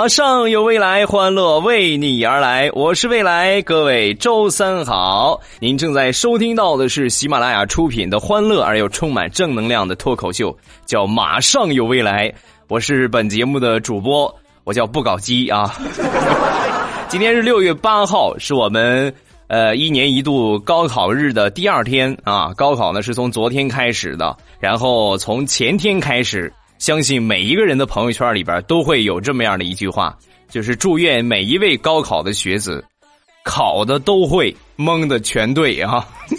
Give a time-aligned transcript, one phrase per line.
[0.00, 2.70] 马上有未来，欢乐为你而来。
[2.72, 5.38] 我是未来，各位周三好。
[5.58, 10.56] 您正在收听到的是喜马拉雅出品的欢乐而又充满正能量的脱口秀，
[10.86, 12.30] 叫《马上有未来》。
[12.66, 14.34] 我是本节目的主播，
[14.64, 15.70] 我叫不搞基啊。
[17.10, 19.14] 今天是六月八号，是我们
[19.48, 22.54] 呃一年一度高考日的第二天啊。
[22.56, 26.50] 高考呢是从昨天开始的，然后从前天开始。
[26.80, 30.16] 相信每一个人的朋友圈里边都会有这么样的一句话，
[30.48, 32.82] 就是祝愿每一位高考的学子，
[33.44, 36.08] 考的都会，蒙的全对啊，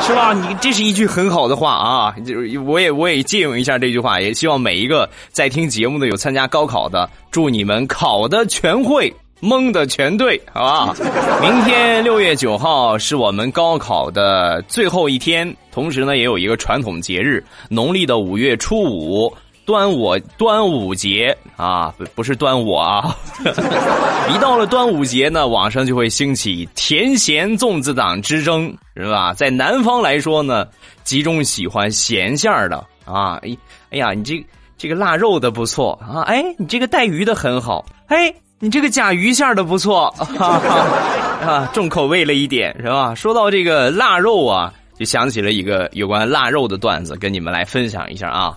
[0.00, 0.32] 是吧？
[0.32, 10.94] 你这是一句很好的话啊，就是我也我也借用一下这句话，也希望每一个在听节目的有参加高考的，祝你们考的全会，蒙的全对，好吧？
[11.42, 19.34] 明天六月九号是我们高考的最后一天，同时呢也有一个传统节日，农历的五月初五。
[19.66, 23.16] 端午端午节啊，不不是端午啊！
[24.32, 29.34] 一到了端午节呢，网上就会兴起甜咸粽子党之争，是吧？
[29.34, 30.64] 在南方来说呢，
[31.02, 33.34] 集中喜欢咸馅儿的啊！
[33.42, 33.56] 哎
[33.90, 34.46] 哎呀，你这
[34.78, 36.22] 这个腊肉的不错啊！
[36.22, 43.12] 哎，你这个带鱼的很好，哎，你这个甲鱼馅的不错啊，重口味了一点是吧？
[43.16, 48.56] 说到这个腊肉啊，就想起了一个有关腊肉的段子，跟你们来分享一下啊。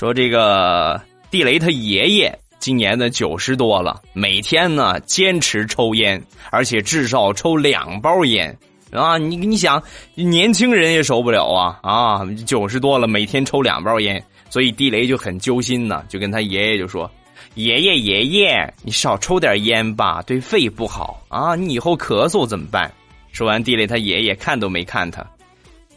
[0.00, 0.98] 说这个
[1.30, 6.18] 地雷他爷爷今年呢九十多了，每天呢坚持抽烟，
[6.50, 8.56] 而且至少抽两包烟
[8.92, 9.18] 啊！
[9.18, 9.82] 你你想，
[10.14, 12.24] 年轻人也受不了啊啊！
[12.46, 17.10] 九十多了，每天抽两包烟，所以地雷就很揪心呢，就跟他爷爷就说
[17.56, 21.54] ：“爷爷爷爷，你少抽点烟吧，对肺不好啊！
[21.54, 22.90] 你以后咳嗽怎么办？”
[23.32, 25.22] 说完，地雷他爷爷看都没看他，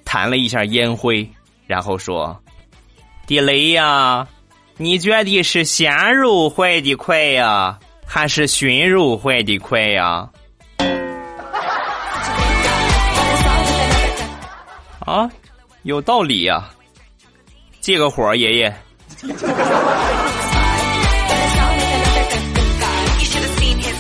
[0.04, 1.26] 弹了一下烟灰，
[1.68, 2.38] 然后说。
[3.26, 4.28] 地雷呀，
[4.76, 10.30] 你觉得是鲜肉坏的快呀，还是熏肉坏的快呀？
[15.00, 15.30] 啊，
[15.84, 16.70] 有道理呀！
[17.80, 18.76] 借个火，爷爷。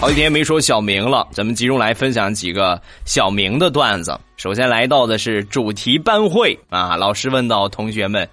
[0.02, 4.20] 好几天没说小明了，咱们集中来分享几个小明的段子。
[4.36, 8.28] 首先来到的是主题班会啊，老师问到同学们。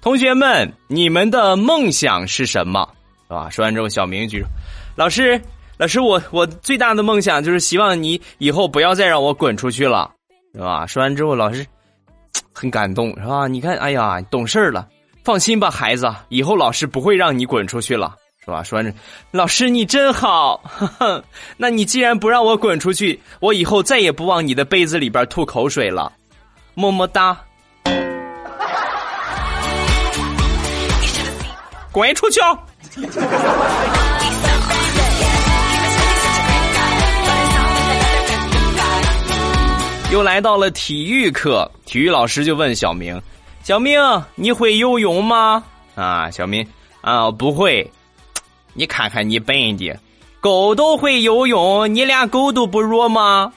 [0.00, 2.88] 同学们，你们的梦想是什么？
[3.26, 3.50] 是吧？
[3.50, 4.46] 说完之后，小明举手
[4.96, 5.40] ：“老师，
[5.76, 10.10] 老师，我我最大的梦想就是希望你以后不要再让我滚出去了，
[10.54, 11.66] 是吧？”说完之后，老师
[12.52, 13.46] 很感动，是吧？
[13.48, 14.88] 你看，哎呀，懂事了，
[15.24, 18.62] 放心吧，孩子，以后老师不会让你滚出去了，是吧？
[18.62, 18.92] 说完这，
[19.30, 20.62] 老师你真好，
[21.58, 26.12] 那你既然不让我滚出去，我以后再也不往你的杯子里边吐口水了，
[26.74, 27.36] 么么哒。
[31.90, 32.40] 滚出去！
[40.10, 43.20] 又来到了体育课，体育老师就问小明
[43.62, 44.00] ：“小明，
[44.36, 45.62] 你会游泳吗？”
[45.94, 46.66] 啊，小明
[47.00, 47.90] 啊，不会。
[48.72, 49.98] 你看看你笨的，
[50.40, 53.52] 狗都会游泳，你连狗都不如吗？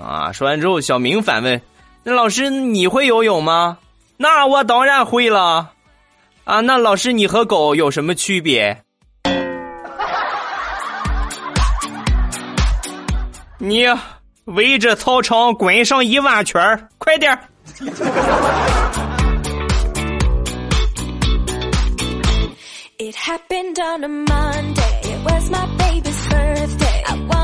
[0.00, 1.60] 啊，说完之后，小明反问
[2.04, 3.78] ：“那老师，你会游泳吗？”
[4.18, 5.72] 那我当然会了。
[6.46, 8.80] 啊，那老师，你和狗有什么区别？
[13.58, 13.84] 你
[14.44, 17.36] 围着操场滚上一万圈快点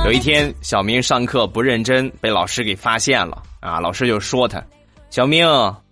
[0.05, 3.43] 有一天，小明上课不认真，被老师给发现了。
[3.59, 4.63] 啊，老师就说他
[5.13, 5.47] ：“小明，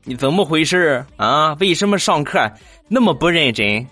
[0.04, 1.52] 你怎么回事啊？
[1.60, 2.50] 为什么上课？”
[2.88, 3.86] 那么不认真，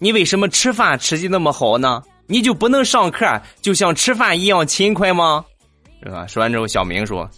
[0.00, 2.02] 你为什么吃饭吃的那么好呢？
[2.26, 3.24] 你就不能上课
[3.60, 5.44] 就像吃饭一样勤快吗？
[6.02, 6.26] 是吧？
[6.26, 7.30] 说完之后，小明说：“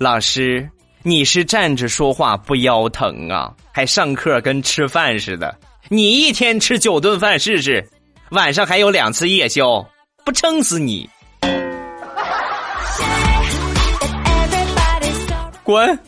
[0.00, 0.66] 老师，
[1.02, 5.54] 你是站着说话不腰疼啊，还上课跟吃饭似的。
[5.90, 7.86] 你一天吃九顿饭试试，
[8.30, 9.86] 晚上还有两次夜宵，
[10.24, 11.06] 不撑死你！
[15.62, 15.98] 滚！”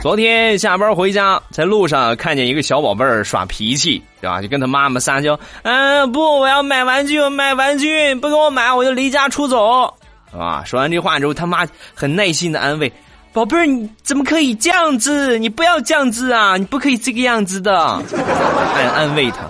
[0.00, 4.40] 昨天下班回家，在路上看见一个小宝贝儿耍脾气，对吧？
[4.40, 9.92] 就跟他妈妈撒娇：“嗯，不，我要买玩具，买玩具，不给我买，我就离家出走。”
[10.32, 10.62] 啊！
[10.64, 12.90] 说完这话之后，他妈很耐心的安慰
[13.34, 15.36] ：“宝贝儿，你怎么可以这样子？
[15.38, 16.56] 你不要这样子啊！
[16.56, 17.76] 你不可以这个样子的。”
[18.74, 19.40] 安安慰他。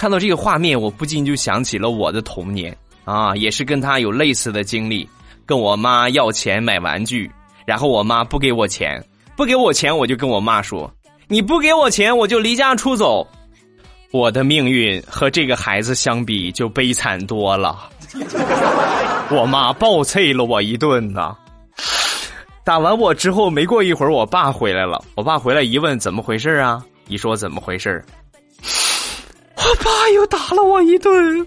[0.00, 2.74] 看到这个画面，我不禁就想起了我的童年
[3.04, 5.06] 啊，也是跟他有类似的经历，
[5.44, 7.30] 跟我妈要钱买玩具，
[7.66, 9.04] 然后我妈不给我钱。
[9.36, 10.90] 不给我钱，我就跟我妈说
[11.28, 13.28] ：“你不给我钱，我就离家出走。”
[14.10, 17.90] 我的命运和这个孩子相比就悲惨多了。
[19.30, 21.36] 我妈暴啐了我一顿呢。
[22.64, 25.04] 打完我之后，没过一会儿，我爸回来了。
[25.14, 26.82] 我爸回来一问怎么回事啊？
[27.08, 28.02] 一说怎么回事
[29.76, 31.12] 爸又打了我一顿。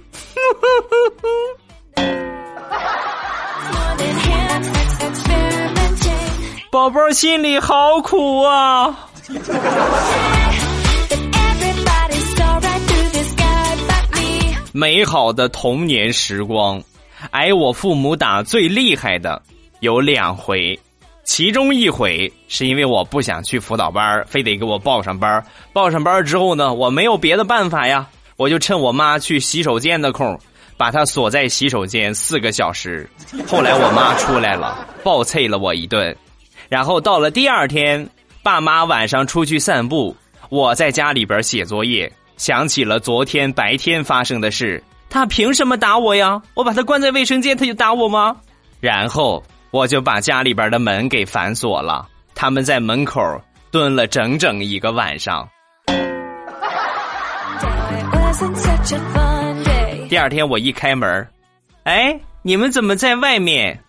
[6.71, 8.97] 宝宝心里好苦啊！
[14.71, 16.81] 美好的童年时光，
[17.29, 19.39] 挨我父母打最厉害的
[19.81, 20.79] 有两回，
[21.23, 25.43] 其中一回是因为我不想去辅导班，非得给我报上班。
[25.71, 30.37] 报上班之后呢，我没有别的办法呀，我就趁我妈去洗手间的空，
[30.75, 33.09] 把她锁在洗手间四个小时。
[33.47, 36.15] 后来我妈出来了， 暴啐了我一顿。
[36.67, 38.07] 然后到了第二天，
[38.41, 40.15] 爸妈晚上出去散步，
[40.49, 44.83] 我在家里边写作业，想起了昨天白天发生的事。
[45.09, 46.41] 他凭什么打我呀？
[46.53, 48.35] 我把他关在卫生间，他就打我吗？
[48.81, 49.41] 然后
[49.73, 53.19] 我就把家里边的门给反锁了，他们在门口
[53.71, 55.49] 蹲了整整一个晚上。
[60.07, 61.27] 第二天我一开门，
[61.85, 63.79] 哎，你们怎么在外面？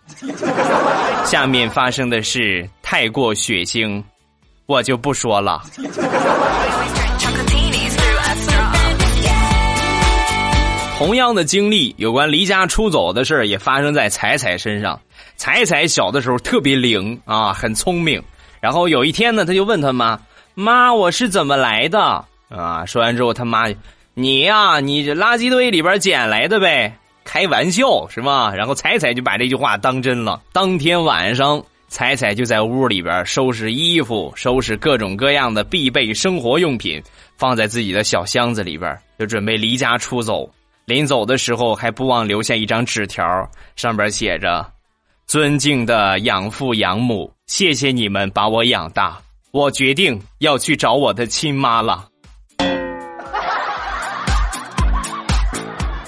[1.23, 4.03] 下面发生的事太过血腥，
[4.65, 5.61] 我就不说了。
[10.97, 14.99] 同样的经历，有关离家出走的事也发生在彩彩身上。
[15.37, 18.21] 彩彩小的时候特别灵啊，很聪明。
[18.59, 20.19] 然后有一天呢，他就问他妈
[20.55, 21.99] ：“妈，我是怎么来的？”
[22.49, 23.65] 啊，说完之后，他妈
[24.13, 28.53] ：“你呀，你这垃圾堆里边捡来的呗。”开玩笑是吧？
[28.55, 30.41] 然后彩彩就把这句话当真了。
[30.53, 37.01] 当天晚上，彩彩就在屋里边收拾衣服，收拾各种各样的必备生活用品，
[37.35, 40.47] 放在自己的小箱子里边，就准备离家出走。
[40.85, 43.25] 临走的时候，还不忘留下一张纸条，
[43.75, 44.63] 上边写着
[45.27, 49.17] ：“尊敬的养父养母，谢谢你们把我养大，
[49.51, 52.05] 我决定要去找我的亲妈了。”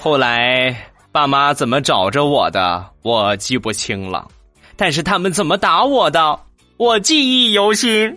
[0.01, 0.75] 后来。
[1.09, 4.27] 爸妈怎么找着我的，我记不清了，
[4.75, 6.39] 但是他们怎么打我的，
[6.77, 8.15] 我记忆犹新。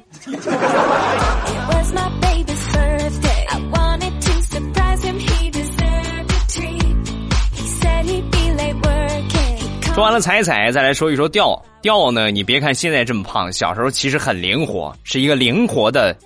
[10.01, 12.31] 说完了彩彩，再来说一说调调呢？
[12.31, 16.17] 你别看现在这么胖，小时候其实很灵活，是一个灵活的。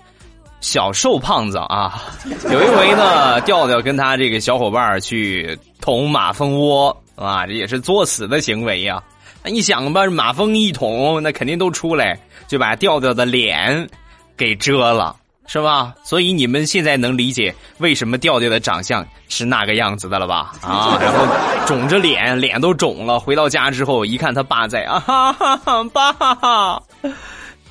[0.61, 2.01] 小瘦胖子啊，
[2.53, 9.03] 有一回呢，调调跟他这个小伙伴去捅马蜂窝啊，这也是作死的行为呀。
[9.43, 12.17] 那你想吧，马蜂一捅，那肯定都出来，
[12.47, 13.89] 就把调调的脸
[14.37, 15.95] 给遮了，是吧？
[16.03, 20.53] 所以你们现在能理解为什么调调的长相是那个样子的了吧？
[20.63, 21.27] 啊， 然后
[21.67, 23.21] 肿着脸，脸都肿了。
[23.21, 26.83] 回到家之后，一看他爸在啊，哈哈，爸，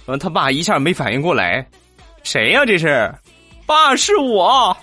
[0.06, 1.66] 完他爸一下没反应过来。
[2.24, 2.66] 谁呀？
[2.66, 3.14] 这是，
[3.66, 4.76] 爸是我，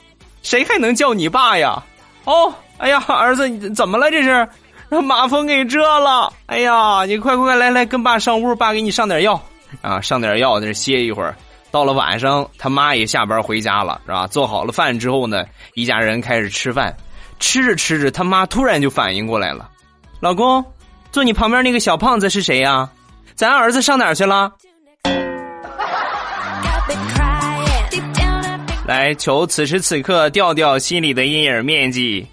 [0.43, 1.83] 谁还能叫你爸呀？
[2.25, 4.11] 哦，哎呀，儿子，你怎么了？
[4.11, 4.47] 这是
[4.88, 6.33] 让马蜂给蛰了。
[6.47, 9.41] 哎呀，你快快快来来，跟爸上屋，爸给你上点药
[9.81, 11.35] 啊，上点药在这歇一会儿。
[11.71, 14.27] 到了晚上，他妈也下班回家了，是吧？
[14.27, 16.95] 做好了饭之后呢，一家人开始吃饭。
[17.39, 19.71] 吃着吃着，他妈突然就反应过来了，
[20.21, 20.62] 老公，
[21.11, 22.91] 坐你旁边那个小胖子是谁呀？
[23.35, 24.53] 咱儿子上哪儿去了？
[28.87, 32.27] 来求此时此刻调调心里的阴影面积。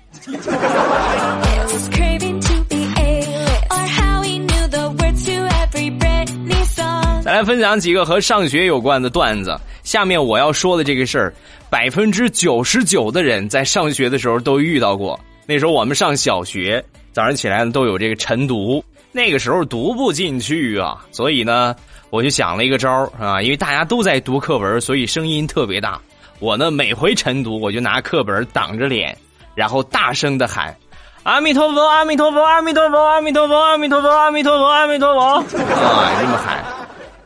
[7.38, 9.56] 来分享几个和上学有关的段子。
[9.84, 11.32] 下面我要说的这个事儿，
[11.70, 15.20] 百分之九十九的人在上学的时候都遇到过。
[15.46, 21.76] 那时候我们上小学，早上起来呢都有这个晨读，那个时候读不进去啊，所以呢，
[22.10, 26.02] 我就想了一个招儿啊，因为大家都在读课文，所以声音特别大。
[26.40, 29.16] 我呢，每回晨读，我就拿课本挡着脸，
[29.54, 30.76] 然后大声的喊
[31.22, 35.36] ：“阿弥陀佛，阿弥陀佛，阿弥陀佛，阿弥陀佛，阿弥陀佛，阿弥陀佛，阿弥陀佛。
[35.62, 36.77] ”啊，这么喊。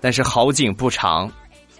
[0.01, 1.31] 但是好景不长，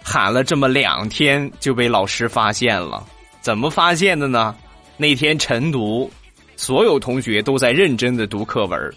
[0.02, 3.04] 喊了这么两天就被老师发现了。
[3.40, 4.54] 怎么发现的呢？
[4.96, 6.08] 那天晨读，
[6.56, 8.94] 所有同学都在认真的读课文，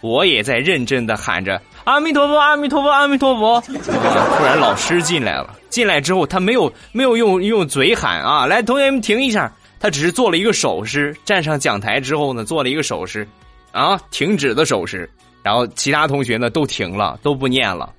[0.00, 3.60] 我也在认真的喊着“阿弥陀佛，阿弥陀佛，阿弥陀佛”。
[3.70, 11.16] 突然老师进来了，进来之后他没有没有用用嘴喊啊，来同学们停一下，他只是做了一个手势。
[11.24, 13.28] 站上讲台之后呢，做了一个手势，
[13.70, 15.08] 啊，停止的手势。
[15.42, 17.92] 然后其他同学呢都停了，都不念了，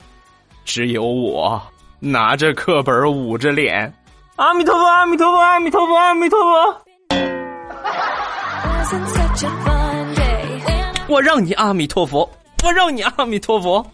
[0.66, 1.62] 只有我
[2.00, 3.94] 拿着课本捂着脸。
[4.36, 6.82] 阿弥陀佛，阿弥陀佛，阿弥陀佛，阿弥陀佛。
[11.08, 12.30] 我让你阿弥陀佛，
[12.64, 13.86] 我让你阿弥陀佛。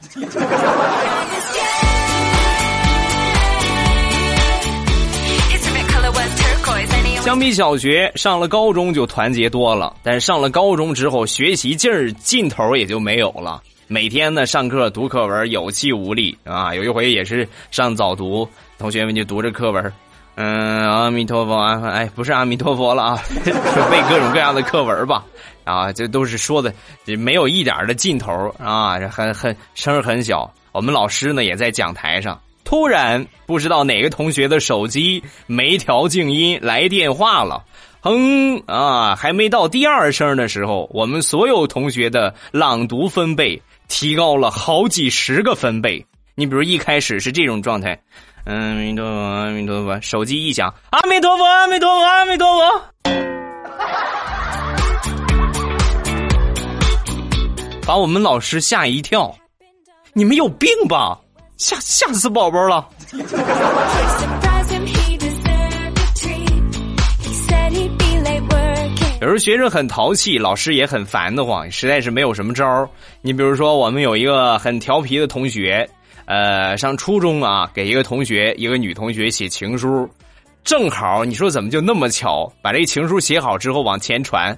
[7.22, 9.94] 相比小学，上了高中就团结多了。
[10.02, 13.62] 但上了高中之后，学习劲儿劲头也就没有了。
[13.92, 16.74] 每天呢，上课读课文，有气无力啊。
[16.74, 19.94] 有一回也是上早读，同学们就读着课文。
[20.36, 21.82] 嗯，阿弥陀佛啊！
[21.90, 25.26] 哎，不是阿弥陀佛了啊， 就背各种各样的课文吧。
[25.66, 26.74] 啊，这都是说的，
[27.18, 28.32] 没有一点的劲头
[28.64, 30.50] 啊，很很声很小。
[30.72, 37.62] 我们老师呢也在讲台上，突然不知道哪个同学的手机没调静音，来电话了。
[38.00, 46.06] 哼啊，还没到第二声的时候，我们所有同学的朗读分贝提高了好几十个分贝。
[46.34, 48.02] 你比如一开始是这种状态。
[48.46, 50.00] 阿弥陀佛，阿弥陀佛。
[50.02, 52.82] 手机一响，阿弥陀佛，阿弥陀佛，阿弥陀佛。
[57.86, 59.36] 把我们老师吓一跳，
[60.14, 61.20] 你们有病吧？
[61.58, 62.88] 吓吓死宝宝了。
[69.22, 72.90] 有时候学生很淘气，老师也很烦得慌，实在是没有什么招
[73.22, 75.88] 你比如说，我们有一个很调皮的同学。
[76.26, 80.10] 呃，上初中啊，给一个同学，一个女同学写情书，
[80.64, 84.58] 正好你说怎么就那么巧，把这情书写好之后往前传，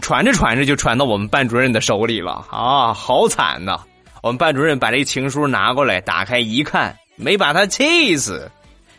[0.00, 2.94] 传着传着就传到我们班主任的手里了啊？
[2.94, 3.78] 好惨呐！
[4.22, 8.50] 我们班主任把这情书拿过来，打开一看，没把他气死。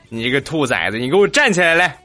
[0.09, 1.97] 你这个兔崽子，你给我站起来来！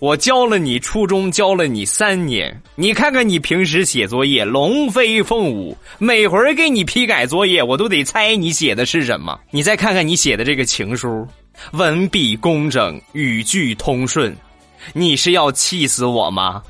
[0.00, 9.38] 我教了你初中，教了你三年，你看看你平时写作业龙飞凤舞，每回给你批改作业，我都得猜你写的是什么。
[9.50, 11.26] 你再看看你写的这个情书，
[11.72, 14.36] 文笔工整，语句通顺，
[14.92, 16.62] 你是要气死我吗？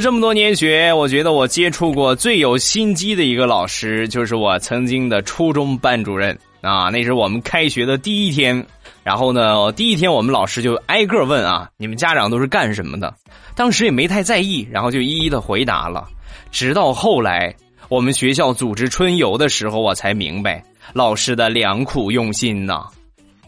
[0.00, 6.88] 这么多年学，我觉得我接触过最有心机的一个老师，就是我曾经的初中班主任啊。
[6.90, 8.64] 那是我们开学的第一天，
[9.02, 13.12] 然后呢，第一天我们老师就挨个问啊，你们家长都是干什么的？
[13.54, 16.08] 当时也没太在意，然后就一一的回答了。
[16.50, 17.54] 直到后来
[17.88, 20.62] 我们学校组织春游的时候，我才明白
[20.92, 22.86] 老师的良苦用心呐。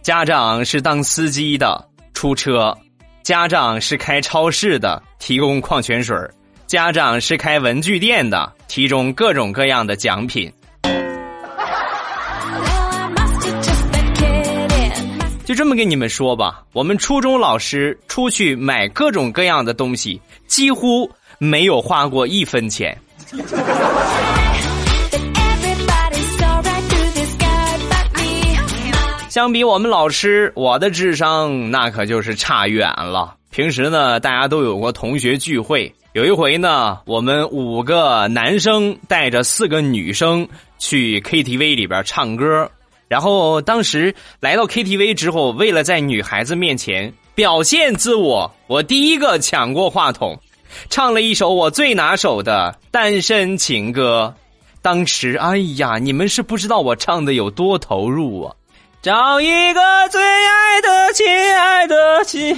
[0.02, 2.76] 家长是当司机的，出车。
[3.22, 6.16] 家长是开超市的，提供矿泉水
[6.70, 10.48] 家长是开文具店的，提供各种各样的奖品。
[15.44, 22.96] 就这么跟你们说吧，我们初中老师出去买各种各样的东西，几乎没有花过一分钱。
[29.28, 33.34] 相比我们老师，我的智商那可就是差远了。
[33.50, 35.92] 平时呢，大家都有过同学聚会。
[36.12, 42.70] 有一回呢，我们五个男生带着四个女生去 KTV 里边唱歌。
[43.08, 50.38] 然后当时来到 KTV 之后，为了在女孩子面前表现自我，我第一个抢过话筒，
[50.88, 54.32] 唱了一首我最拿手的单身情歌。
[54.80, 58.54] 当时，哎呀，你们是不知道我唱的有多投入啊！
[59.02, 59.80] 找一个
[60.10, 61.26] 最爱的、亲
[61.56, 62.54] 爱的亲，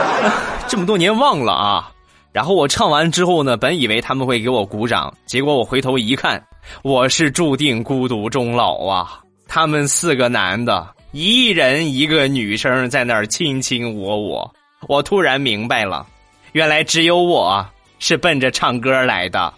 [0.68, 1.90] 这么多年忘了啊！
[2.32, 6.44] 然后我唱完之后呢，本以为他们会给我鼓掌，结果我回头一看，
[6.82, 9.20] 我是注定孤独终老啊！
[9.48, 14.54] 他们四个男的，一人一个女生在那儿卿卿我我，
[14.86, 16.06] 我突然明白了，
[16.52, 17.66] 原来只有我
[17.98, 19.54] 是奔着唱歌来的。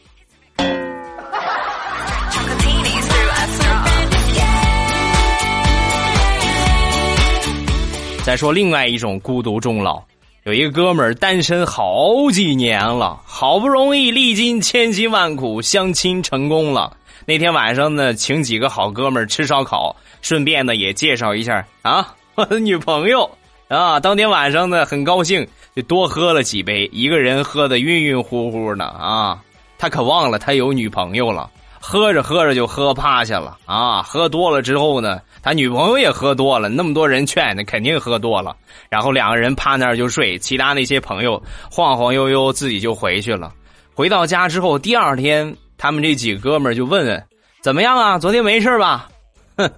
[8.25, 10.00] 再说另外一种孤独终老，
[10.45, 16.97] 有一个哥们儿单身好几年了，好不容易历经千辛万苦相亲成功了。
[17.26, 23.29] 那天晚上呢，请几个好哥们儿吃烧烤，顺便呢也介绍一下啊我的女朋友
[23.67, 23.99] 啊。
[23.99, 29.43] 当天晚上呢很高兴，就多喝了几杯，一个人喝的晕晕乎乎的啊。
[29.79, 31.50] 他可忘了他有女朋友了，
[31.85, 34.03] 喝着喝着就喝趴下了啊！
[34.03, 38.55] 喝多了之后呢，他女朋友也喝多了，那么多人劝，那肯定喝多了。
[38.89, 43.53] 然后两个人趴那儿就睡，其他那些朋友晃晃悠悠自己就回去了。
[43.95, 47.21] 回到家之后，第二天他们这几个哥们就问问
[47.61, 48.17] 怎么样啊？
[48.17, 49.09] 昨天没事吧？
[49.57, 49.69] 哼，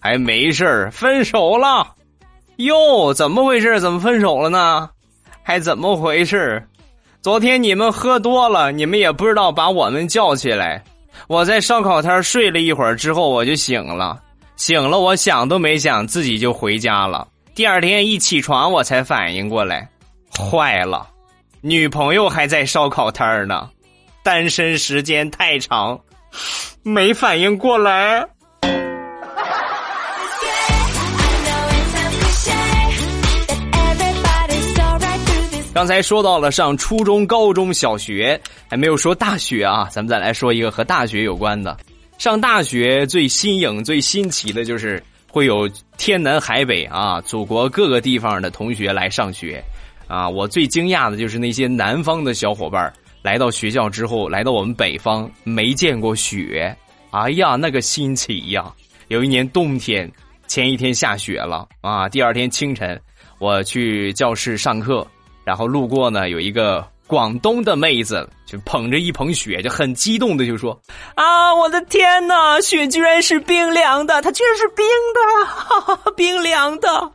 [0.00, 1.86] 还没事分手了。
[2.56, 3.80] 哟，怎么回事？
[3.80, 4.90] 怎么分手了呢？
[5.44, 6.66] 还怎么回事？
[7.22, 10.82] 昨天你们喝多了，你们也不知道把我们叫起来。
[11.26, 14.20] 我在烧烤摊睡了一会儿之后，我就醒了。
[14.56, 17.28] 醒了，我想都没想，自己就回家了。
[17.54, 19.88] 第二天一起床，我才反应过来，
[20.36, 21.08] 坏了，
[21.60, 23.68] 女朋友还在烧烤摊呢。
[24.22, 25.98] 单身时间太长，
[26.82, 28.26] 没反应过来。
[35.78, 39.84] 刚才说到了上初中、高中小学，还没有说大学啊。
[39.92, 41.76] 咱们再来说一个和大学有关的。
[42.18, 49.62] 上大学最新颖、最新奇的就是会有天南海北啊，祖国各个地方的同学来上学
[50.08, 50.28] 啊。
[50.28, 52.92] 我最惊讶的就是那些南方的小伙伴
[53.22, 56.76] 来到学校之后，来到我们北方没见过雪，
[57.12, 58.64] 哎呀，那个新奇呀！
[59.06, 60.10] 有一年冬天，
[60.48, 63.00] 前一天下雪了啊，第二天清晨
[63.38, 65.06] 我去教室上课。
[65.48, 70.78] 然后路过呢，有一个广东的妹子，就捧着一捧雪，就很激动的就说
[71.16, 77.10] ：“啊，我的天呐，雪居然是冰凉的，它居然是冰的，哈哈，冰凉的，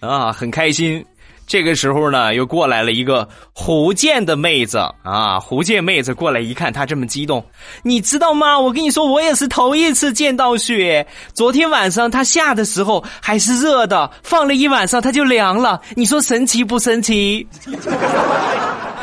[0.00, 1.06] 啊，很开心。”
[1.48, 5.40] 这个时候呢，又过来了一个福建的妹子啊！
[5.40, 7.42] 福建妹子过来一看，她这么激动，
[7.82, 8.58] 你知道吗？
[8.58, 11.04] 我跟你说，我也是头一次见到雪。
[11.32, 15.80] 昨天晚上它下的时候还是热的，放了一晚上它就凉了。
[15.96, 17.48] 你说神奇不神奇？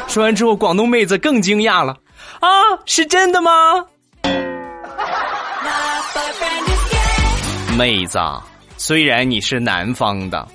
[0.08, 1.98] 说完之后，广东妹子更惊讶了，
[2.42, 2.48] 啊，
[2.86, 3.52] 是真的吗？
[7.76, 8.20] 妹子，
[8.78, 10.48] 虽然你是南方的。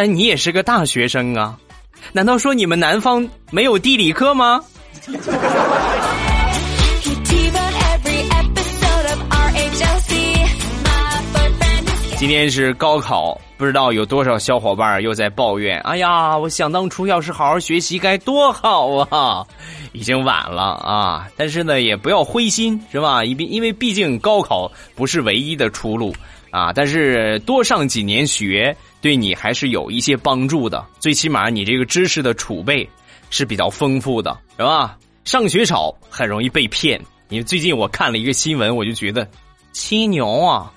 [0.00, 1.58] 但你也是个大学生啊，
[2.12, 4.62] 难道说你们南方没有地理课吗？
[12.16, 15.80] 今天是高考，不知道有多少小伙伴又在抱怨。
[15.80, 19.44] 哎呀，我想当初要是好好学习该多好啊！
[19.90, 23.24] 已经晚了啊，但是呢，也不要灰心，是吧？
[23.24, 26.14] 因因为毕竟高考不是唯一的出路
[26.50, 26.72] 啊。
[26.72, 28.76] 但是多上几年学。
[29.00, 32.84] 对你还是有一些帮助的，最起码你这个知识的储备
[33.30, 34.98] 是比较丰富的，是吧？
[35.24, 37.00] 上学少很容易被骗。
[37.28, 39.24] 因为最近我看了一个新闻，我就觉得，
[39.70, 40.68] 七牛啊，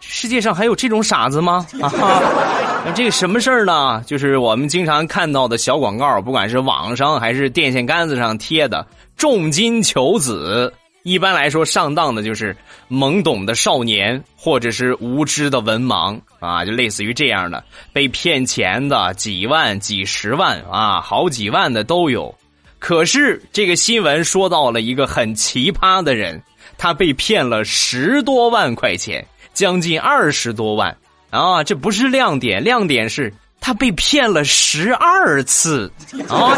[0.00, 1.64] 世界上还有这种傻子吗？
[1.80, 4.02] 啊， 这个什么事儿呢？
[4.04, 8.84] 就是我们经常看到的小广告，不管是网上还是电线杆子上贴的
[9.16, 10.74] “重金求子”。
[11.08, 12.54] 一般来说，上当的就是
[12.90, 22.34] 懵懂的少年，或者是无知的文盲啊，就类似于这样的被骗钱的，几万、几十万啊，好几万的都有。
[22.78, 26.40] 可是这个新闻说到了一个很奇葩的人，
[26.76, 30.94] 他被骗了十多万块钱，将近二十多万
[31.30, 31.64] 啊！
[31.64, 33.32] 这不是亮点，亮点是。
[33.60, 35.92] 他被骗了十二次
[36.28, 36.56] 啊！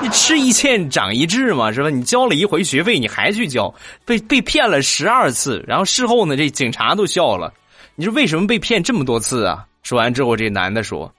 [0.00, 1.90] 你吃一堑长一智嘛，是吧？
[1.90, 3.74] 你交了一回学费，你还去交，
[4.04, 7.52] 被被骗了十二次，然后事后呢，这警察都笑了。
[7.96, 9.64] 你说为什么被骗这么多次啊？
[9.82, 11.12] 说完之后，这男的说：“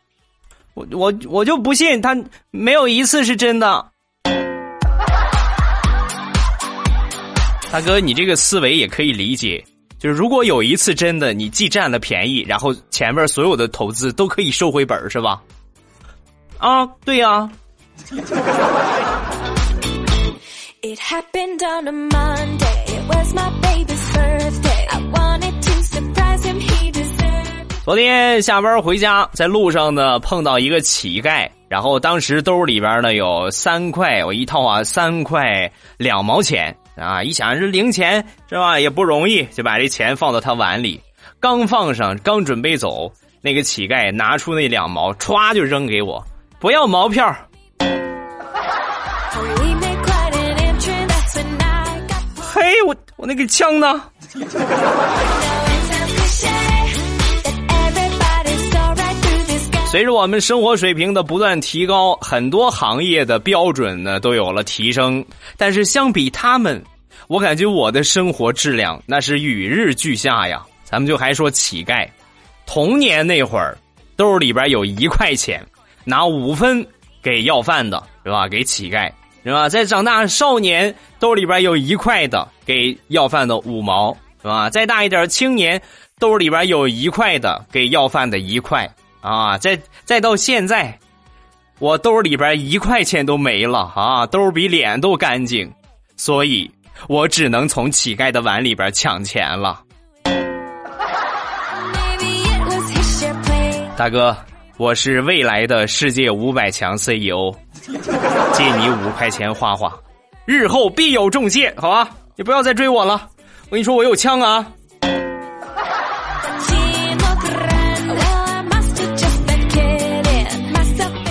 [0.73, 2.17] 我我我就不信他
[2.51, 3.85] 没有一次是真的。”
[7.71, 9.63] 大哥，你这个思维也可以理解。
[9.99, 15.41] 就是如果有一次真的你既占了便宜，然后前面所有的投资都可以收回本是吧？
[16.57, 17.49] 啊，对呀。
[27.83, 36.73] 昨天下班回家，在路上呢碰到一个乞丐，然后当时兜里边呢有三块，我一套啊三块两毛钱。
[36.99, 37.23] 啊！
[37.23, 41.01] 一想这零钱是吧，也不容易，就把这钱放到他碗里。
[41.39, 46.23] 刚放上，刚准备走，那个乞丐拿出那两毛，歘就扔给我，
[46.59, 47.35] 不要毛票。
[52.53, 54.03] 嘿，我我那个枪呢？
[59.89, 65.25] 随着我们生活水平的不断提高，很多行业的标准呢都有了提升。
[65.57, 66.79] 但是相比他们，
[67.27, 70.63] 我感觉我的生活质量那是与日俱下呀。
[70.83, 72.07] 咱们就还说乞丐，
[72.67, 73.75] 童年那会儿，
[74.15, 75.65] 兜里边有一块钱，
[76.03, 76.85] 拿五分
[77.23, 78.47] 给要饭的是吧？
[78.47, 79.11] 给乞丐，
[79.43, 79.67] 是吧？
[79.67, 84.69] 再长大少年，兜里边有一块的给要饭的五毛，是吧？
[84.69, 85.81] 再大一点青年，
[86.19, 88.87] 兜里边有一块的给要饭的一块，
[89.21, 89.57] 啊！
[89.57, 90.97] 再再到现在，
[91.79, 94.25] 我兜里边一块钱都没了啊！
[94.27, 95.71] 兜比脸都干净，
[96.15, 96.69] 所以
[97.07, 99.81] 我只能从乞丐的碗里边抢钱了。
[103.95, 104.35] 大哥，
[104.77, 107.53] 我是未来的世界五百强 CEO，
[108.53, 109.93] 借你五块钱花花，
[110.45, 112.09] 日后必有重谢，好吧？
[112.37, 113.29] 你不要再追我了，
[113.65, 114.65] 我跟你说，我有枪啊！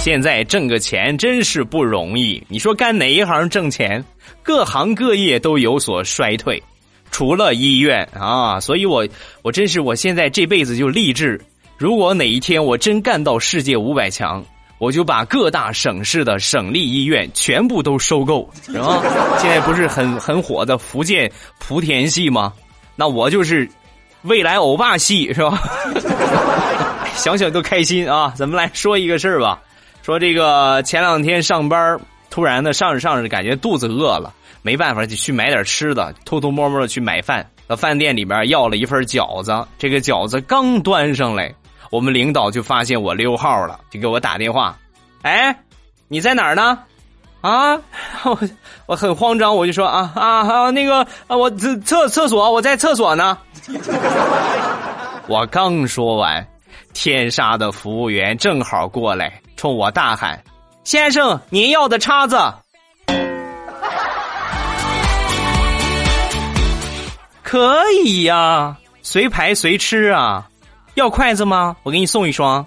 [0.00, 4.02] 现在挣个钱真是不容易，你说干哪一行挣钱？
[4.42, 6.62] 各行各业都有所衰退，
[7.10, 8.58] 除了医院啊！
[8.58, 9.06] 所以我
[9.42, 11.38] 我真是我现在这辈子就立志。
[11.76, 14.42] 如果哪一天我真干到世界五百强，
[14.78, 19.02] 我就把各大省市的省立医院全部都收购，是吧？
[19.38, 21.30] 现在不是很很火的福建
[21.60, 22.52] 莆田系吗？
[22.96, 23.68] 那我就是
[24.22, 25.60] 未来欧巴系，是吧？
[27.14, 28.32] 想想都开心啊！
[28.36, 29.60] 咱们来说一个事儿吧，
[30.08, 41.54] 说这个前两天上班，突然的上着上着，感觉肚子饿了，没办法就去买点吃的，偷偷摸摸的去买饭，到饭店里边要了一份饺子，这个饺子刚端上来。
[41.90, 44.74] 我们领导就发现我溜号了，就给我打电话，
[45.20, 45.54] 哎，
[46.08, 46.78] 你在哪儿呢？
[47.42, 47.74] 啊，
[48.24, 48.38] 我
[48.86, 53.36] 我很慌张，我就说啊啊啊，那个啊，我厕厕厕所，我在厕所呢。
[55.28, 56.48] 我刚说完，
[56.92, 60.42] 天杀的服务员正好过来，冲我大喊
[60.84, 62.36] ：“先生，您要的叉子？”
[67.42, 70.46] 可以呀，随排随吃啊。
[70.94, 71.76] 要筷子吗？
[71.84, 72.64] 我给你送一双。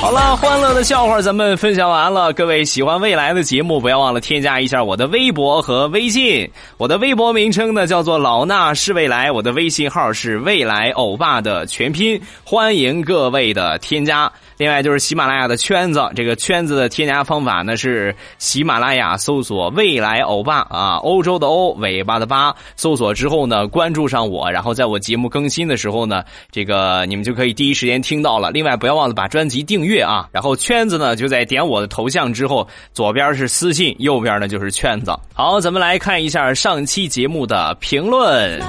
[0.00, 2.32] 好了，欢乐的笑话咱们分享完了。
[2.32, 6.50] 各位喜欢未来的节目，不要忘了添加一下我的微博和微信。
[6.78, 14.32] 我的微博名称呢叫做老衲是未来，我的微信号是未来欧巴的全拼，欢迎各位的添加。
[14.60, 28.50] 另外就是喜马拉雅的圈子，这个圈子的添加方法呢是喜马拉雅搜索“未来欧巴”啊，欧洲的欧，尾巴的巴，搜索之后呢，关注上我，然后在我节目更新的时候呢，这个你们就可以第一时间听到了。
[28.50, 35.10] 另外不要忘了把专辑订阅啊，然后圈子呢就在点我的头像之后，左边是私信，右边呢就是圈子。
[35.32, 38.60] 好，咱们来看一下上期节目的评论。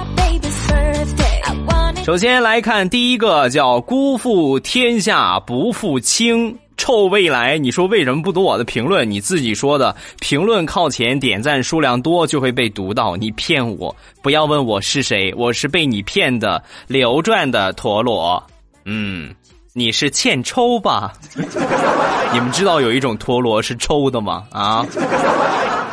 [2.03, 9.09] 首先来看第一个，叫“辜负天下不负卿”，臭未来，你说为什么不读我的评论？
[9.09, 13.15] 你自己说的，评论靠前，点赞数量多就会被读到。
[13.15, 18.43] 你骗我，不要问我是谁，我是被你骗的流转的陀螺。
[18.83, 19.33] 嗯，
[19.73, 21.13] 你是欠抽吧？
[22.33, 24.43] 你们知道有一种陀螺是抽的吗？
[24.51, 24.83] 啊？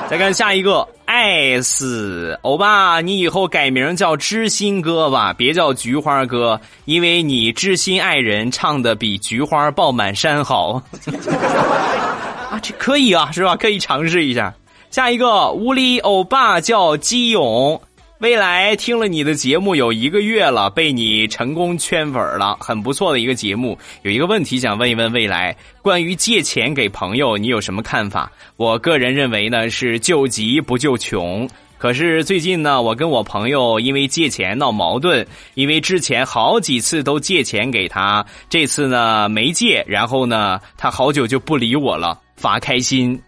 [0.09, 0.89] 再看下一个。
[1.29, 10.83] 爱死欧巴，你以后改名叫知心哥吧，别叫菊花哥，因为你知心爱人唱的比菊花爆满山好。
[12.51, 13.55] 啊，这可以啊，是吧？
[13.57, 14.55] 可以尝试一下。
[14.89, 17.79] 下一个屋里欧巴叫基勇。
[18.21, 23.79] 未来听了你的节目有一个月了，被你成功圈粉了，很不错的一个节目。
[24.03, 28.29] 有一个问题想问一问未来，关于借钱给朋友，你有什么看法？
[28.57, 31.49] 我个人认为呢是救急不救穷。
[31.79, 43.23] 可是最近呢，我跟我朋友因为借钱闹矛盾，因为之前好几次都借钱给他，这次呢没借，然后呢他好久就不理我了，发开心。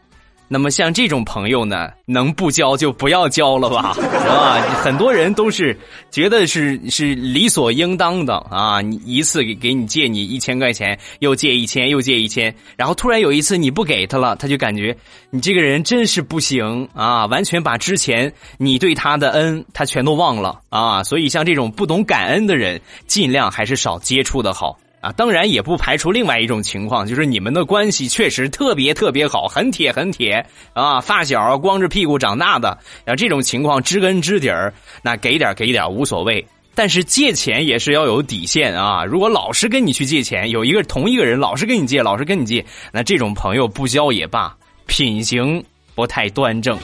[0.53, 5.79] 那么像这种朋友呢，能不交就不要交了吧， 啊，很多人都是
[6.11, 14.97] 觉得是是理所应当的啊，你一次给给你借你一千块钱，又借一千，又借一千，然后突然有一次你不给他了，他就感觉
[15.31, 24.77] 你这个人真是不行啊， 完全把之前你对他的恩他全都忘了啊，所以像这种不懂感恩的人，尽量还是少接触的好。
[25.01, 32.69] 啊，当然也不排除另外一种情况，就是你们的关系确实特别特别好，很铁很铁啊，发小光着屁股长大的，
[33.07, 36.47] 啊，这种情况知根知底儿，那给点给点无所谓。
[36.75, 44.55] 但是借钱也是要有底线啊，如果老是跟你去借钱，有一个同一个人老是跟你借，老是跟你借，那这种朋友不交也罢，
[44.87, 45.63] 品行
[45.95, 46.79] 不太端正。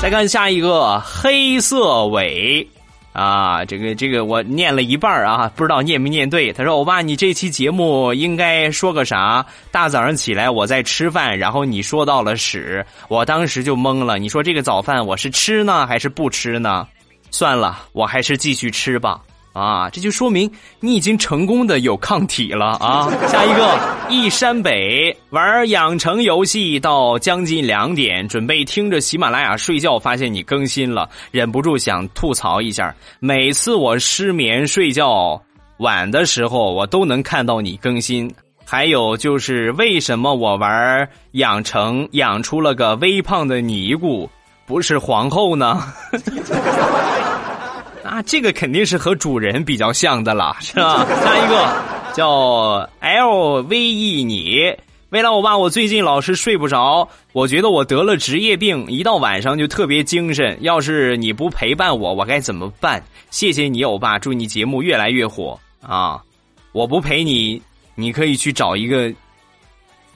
[0.00, 2.66] 再看下一个黑色尾。
[3.14, 6.52] 啊，这个这个我念了一半啊，不知道念没念对。
[6.52, 9.46] 他说：“欧巴，你这期节目应该说个啥？
[9.70, 14.18] 大早上起来我在吃饭，然后你说到了屎，我当时就懵了。
[14.18, 16.88] 你说这个早饭我是吃呢还是不吃呢？
[17.30, 19.20] 算了，我还是继续吃吧。
[19.54, 23.08] 啊，这就说明你已经成功的有抗体了啊！
[23.28, 23.78] 下一个，
[24.10, 32.92] 一山北玩养成游戏到将近两点，准备听着喜马拉雅睡觉，发现你更新了，忍不住想吐槽一下。
[33.20, 35.40] 每次我失眠睡觉
[35.76, 38.28] 晚的时候，我都能看到你更新。
[38.66, 44.28] 还有就是为什么我玩养成养出了个微胖的尼姑，
[44.66, 45.80] 不是皇后呢？
[48.04, 51.06] 啊，这个肯定是和主人比较像的了， 是吧？
[51.24, 54.76] 下一个叫 L V E 你，
[55.08, 60.58] 未来我爸，我最近老是睡不着，我觉得我得了职业病，一到晚上就特别精神。
[60.60, 63.02] 要是你不陪伴我，我该怎么办？
[63.30, 66.22] 谢谢你，欧巴，祝你节目越来越火啊！
[66.72, 67.62] 我不陪你，
[67.94, 69.10] 你可以去找一个。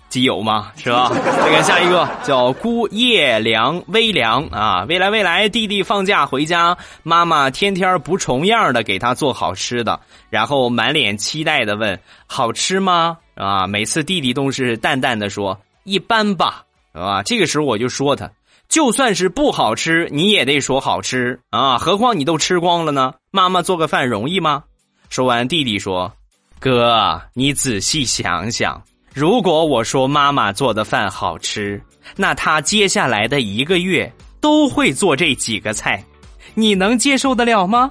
[0.09, 1.11] 基友嘛，是吧？
[1.13, 18.31] 再看下一个叫孤叶凉微凉啊，未来未来，弟弟放假回家，妈妈天天不重样的给他做好吃的，然后满脸期待的问：“好吃吗？”啊，每次弟弟都是淡淡的说：“一般吧。”啊，这个时候我就说他，
[18.69, 23.13] 就算是不好吃，你也得说好吃啊，何况你都吃光了呢？
[23.31, 24.65] 妈妈做个饭容易吗？
[25.11, 26.13] 说完，弟弟说
[26.59, 28.83] ：“哥，你仔细想想。”
[29.15, 31.81] 如果我说妈妈做的饭好吃，
[32.17, 36.03] 那她接下来的一个月都会做这几个菜，
[36.55, 37.91] 你能接受得了吗？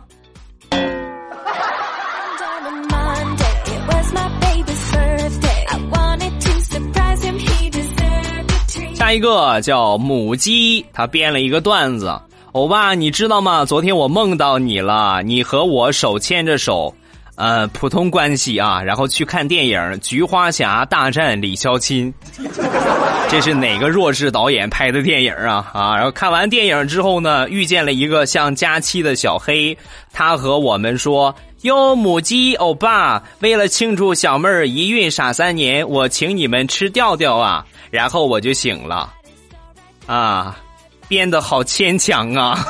[8.93, 12.19] 下一个叫母鸡，他编了一个段子：
[12.51, 13.63] 欧巴，你知道吗？
[13.63, 16.93] 昨天我梦到你了，你和我手牵着手。
[17.37, 22.11] 呃，普通关系啊，然后去看电影《菊花侠大战李霄钦》，
[23.29, 25.69] 这是哪个弱智导演拍的电影啊？
[25.71, 29.77] 啊，然后看完电影之后呢，遇见了一个像佳期的小黑，
[30.11, 39.13] 他和我们说：“哟，母鸡欧巴，为了庆祝小妹儿一孕傻三年，我请你们吃调调啊！”然后我就醒了，
[40.07, 40.57] 啊，
[41.07, 42.65] 编的好牵强啊。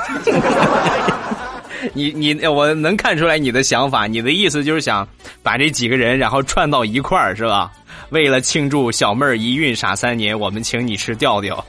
[1.95, 5.07] 你你我能看出来你的想法，你的意思就是想
[5.41, 7.71] 把这几个人然后串到一块儿是吧？
[8.09, 11.63] 为了庆祝小妹儿一孕傻三年，我们请你吃调调，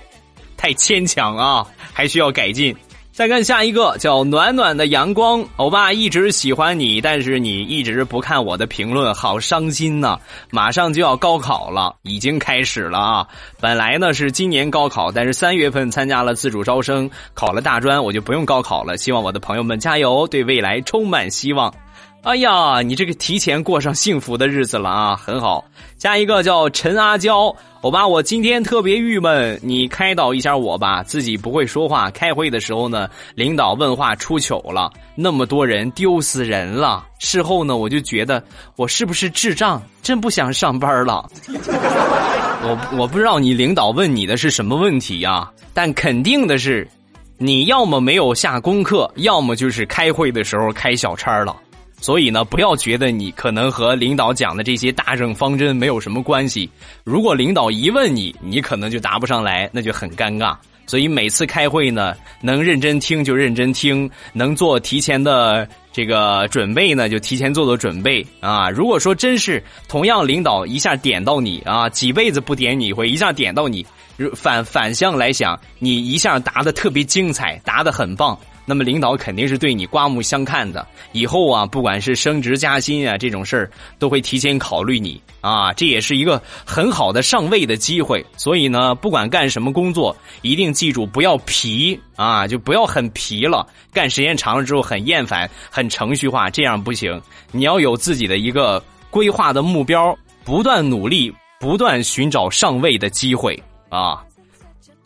[0.56, 2.74] 太牵强啊，还需要改进。
[3.18, 5.44] 再看下一个，叫暖暖的阳光。
[5.56, 10.20] 欧巴一直喜欢你，但是你一直不看我的评论，好伤心呐！
[10.52, 13.26] 马上就要高考了，已经开始了啊！
[13.60, 18.96] 本来呢是今年高考，但是三月份参加了自主招生，考了大专，我就不用高考了。
[18.96, 21.74] 希望我的朋友们加油，对未来充满希望。
[22.22, 25.64] 哎呀，你这个提前过上幸福的日子了啊，很好。
[25.98, 31.02] 下一个叫陈阿娇，欧巴，我今天特别郁闷，你开导一下我吧。
[31.02, 37.06] 自己不会说话，开会的时候呢，领导问话出糗了，那么多人丢死人了。
[37.18, 38.42] 事后呢，我就觉得
[38.76, 41.24] 我是不是智障，真不想上班了。
[41.46, 46.86] 我我不知道你领导问你的是什么问题呀，但肯定的是，
[47.38, 51.56] 你要么没有下功课，要么就是开会的时候开小差了。
[52.00, 56.70] 所以呢，不要觉得你可能和领导讲的这些大政方针没有什么关系。
[57.04, 60.56] 如果领导一问你，你可能就答不上来，那就很尴尬。
[60.86, 68.70] 所以每次开会呢，能认真听就认真听，能做提前的这个准备呢，就提前做做准备啊。
[68.70, 73.84] 如果说真是同样领导一下点到你啊，几辈子不点你一回，一下点到你，
[74.34, 78.38] 反反向来想，你一下答的特别精彩，答的很棒。
[78.68, 88.22] 那么领导肯定是对你刮目相看的，以后啊，不管是升职加薪啊这种事儿，都会提前考虑你啊，这也是一个很好的上位的机会。
[88.36, 93.66] 所以呢，不管干什么工作，一定记住不要皮啊，就不要很皮了。
[93.90, 97.18] 干时间长了之后很厌烦，很程序化，这样不行。
[97.52, 104.22] 你要有自己的一个规划的目标，不断努力，不断寻找上位的机会啊，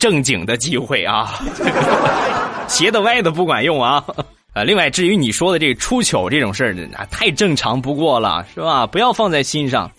[0.03, 1.39] 正经的机会啊。
[2.67, 4.03] 斜的歪的不管用啊！
[4.53, 8.85] 啊，另外至于你说的这个出糗这种事儿，那太正常不过了，是吧？
[8.85, 9.89] 不要放在心上，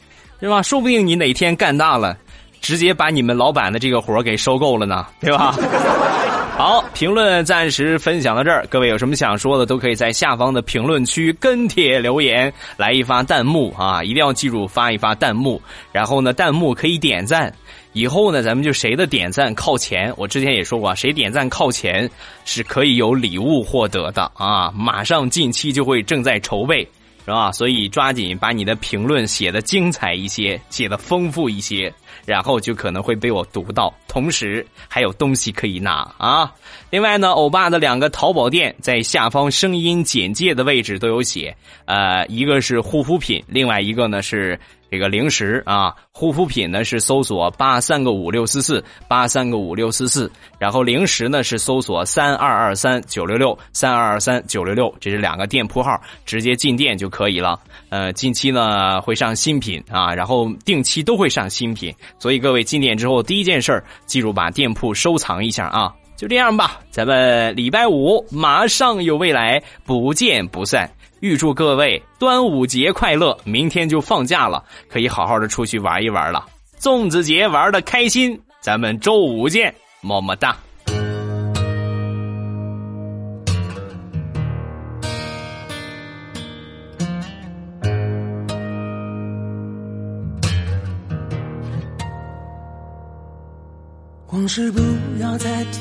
[0.41, 0.61] 是吧？
[0.61, 2.15] 说不定你哪天干大了，
[2.61, 5.57] 直接把你们老板的这个活给收购了呢，对吧？
[6.57, 14.05] 好，评论暂时分享到这儿，各位有什么想说的，都可以在下方的评论区跟帖留言，来一发弹幕啊！
[14.05, 17.53] 一定要记住发一发弹幕，然后呢，弹幕可以点赞。
[17.95, 20.13] 以后呢，咱们就谁的点赞靠前。
[20.17, 22.11] 我之前也说过，谁点赞靠前
[22.45, 24.71] 是可以有礼物获得的啊！
[24.73, 26.81] 马上近期就会正在筹备，
[27.25, 27.53] 是吧？
[27.53, 31.93] 所以抓紧把你的评论写的精彩一些，写的丰富一些，
[32.27, 36.53] 然后就可能会被我读到，同时还有东西可以拿啊。
[36.91, 44.59] 另外呢，欧巴的两个淘宝店在下方声音简介的位置都有写，呃，一个是护肤品，另外一个呢是。
[44.95, 57.59] 这个零食啊，护肤品呢是搜索八三个五六四四八三个五六四四，然后零食呢是搜索三二二三九六六三二二三九六六，这是两个店铺号，直接进店就可以了。
[57.89, 65.93] 呃，近期呢会上新品啊，然后定期都会上新品，所以各位进店之后第一件事记住把店铺收藏一下啊。
[66.17, 70.89] 就这样吧，咱们礼拜五马上有未来，不见不散。
[71.25, 73.35] 预祝各位端午节快乐！
[73.45, 76.45] 明天就放假了，可以好好的出去玩一玩了。
[76.79, 80.55] 粽子节玩的开心，咱们周五见，么么哒。
[94.27, 94.81] 往事不
[95.23, 95.81] 要再提，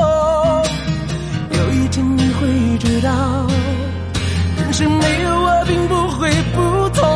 [4.81, 7.07] 是没有我并不会不同。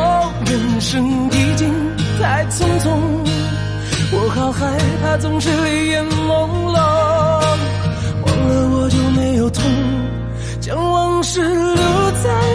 [0.46, 1.74] 人生已经
[2.22, 2.92] 太匆匆，
[4.12, 6.78] 我好害怕总是泪眼朦胧。
[8.22, 9.64] 忘了我就没有痛，
[10.62, 12.55] 将往事留在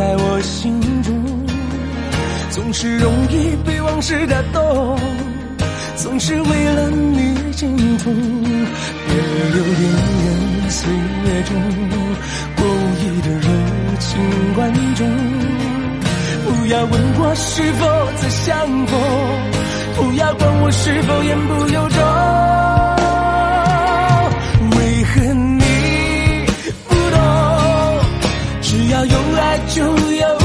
[0.00, 1.12] 在我心中，
[2.48, 4.98] 总是容易被往事打动，
[5.94, 8.10] 总是为了你心痛。
[8.14, 9.12] 别
[9.52, 9.92] 留恋
[10.24, 11.54] 人岁月中
[12.56, 12.64] 我无
[12.96, 13.48] 意的柔
[13.98, 14.08] 情
[14.56, 15.06] 万种。
[16.46, 17.84] 不要问我是否
[18.16, 18.98] 再相逢，
[19.96, 22.69] 不要管我是否言不由衷。
[29.68, 30.39] 就要